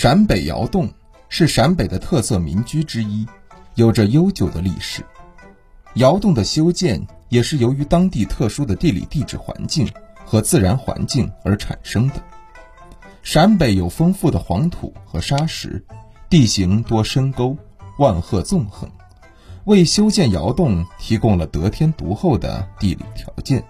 [0.00, 0.88] 陕北窑洞
[1.28, 3.26] 是陕北的特色民居之一，
[3.74, 5.04] 有着悠久的历史。
[5.94, 9.90] 窑洞的修建也是由于当地特殊的地理地质环境
[10.24, 12.22] 和自然环境而产生的。
[13.24, 15.84] 陕北有丰富的黄土和沙石，
[16.30, 17.56] 地形多深沟，
[17.98, 18.88] 万壑纵横，
[19.64, 23.64] 为修建窑洞提供了得天独厚的地理条件。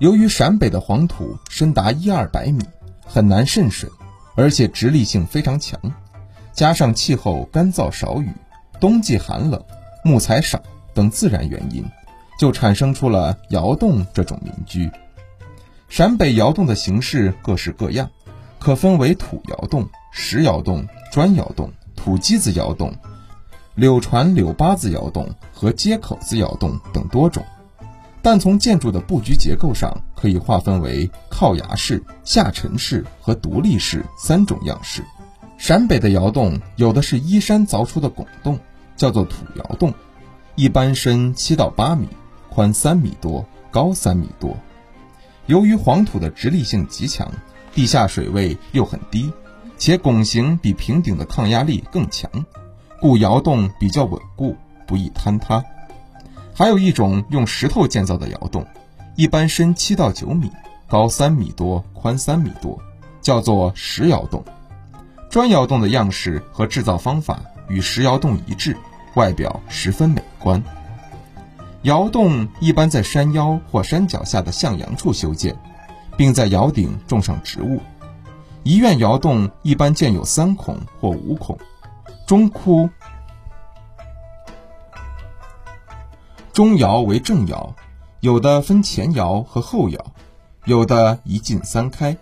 [0.00, 2.60] 由于陕北的黄土深达一二百米，
[3.06, 3.88] 很难渗水，
[4.40, 5.78] 而且直立性非常强，
[6.50, 8.32] 加上气候干燥少雨，
[8.80, 9.62] 冬季寒冷，
[10.02, 10.62] 木材少。
[10.94, 11.84] 等自然原因，
[12.38, 14.90] 就产生出了窑洞这种民居。
[15.90, 18.10] 陕北窑洞的形式各式各样，
[18.58, 22.94] 可分为土窑洞、石窑洞、砖窑洞、土基子窑洞、
[23.74, 27.44] 柳船柳八字窑洞和街口子窑洞等多种。
[28.22, 35.02] 但从建筑的布局结构上，可以划分为靠崖式、下沉式和独立式三种样式。
[35.56, 38.58] 陕北的窑洞有的是依山凿出的拱洞，
[38.96, 39.94] 叫做土窑洞。
[40.56, 42.06] 一般深七到八米，
[42.50, 44.56] 宽三米多，高三米多。
[45.46, 47.32] 由于黄土的直立性极强，
[47.74, 49.32] 地下水位又很低，
[49.78, 52.30] 且拱形比平顶的抗压力更强，
[53.00, 54.54] 故窑洞比较稳固，
[54.86, 55.64] 不易坍塌。
[56.54, 58.66] 还有一种用石头建造的窑洞，
[59.16, 60.50] 一般深七到九米，
[60.86, 62.80] 高三米多，宽三米多，
[63.20, 64.44] 叫做石窑洞。
[65.28, 68.76] 砖窑洞的样式和制造方法与石窑洞一致。
[69.16, 70.62] 外表十分美观。
[71.82, 75.56] 窑洞一般在山腰或山脚下的向阳处修建，
[76.16, 77.80] 并在窑顶种上植物。
[78.62, 81.58] 一院窑洞一般建有三孔或五孔，
[82.24, 82.88] 中窟
[86.52, 87.74] 中窑为正窑，
[88.20, 90.12] 有的分前窑和后窑，
[90.66, 92.18] 有的一进三开。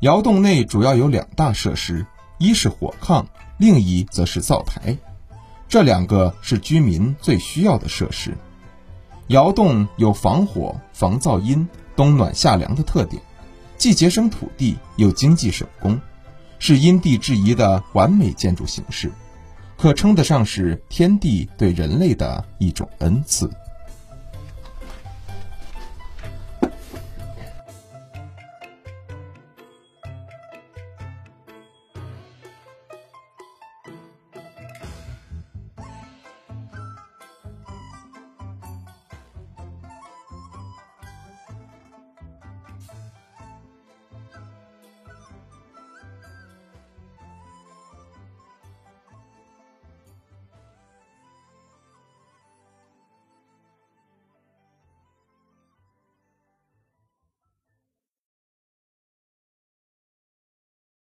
[0.00, 2.04] 窑洞内主要有两大设施，
[2.38, 3.24] 一是火炕，
[3.56, 4.98] 另一则是灶台。
[5.68, 8.36] 这两个是居民最需要的设施。
[9.28, 13.22] 窑洞有防火、防噪音、冬暖夏凉的特点，
[13.78, 16.00] 既节省土地又经济省工，
[16.58, 19.12] 是因地制宜的完美建筑形式，
[19.78, 23.48] 可称得上是天地对人类的一种恩赐。